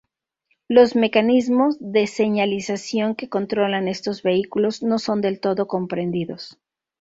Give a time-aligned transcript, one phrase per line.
[0.67, 6.57] Los mecanismos de señalización que controlan estos vínculos no son del todo comprendidos.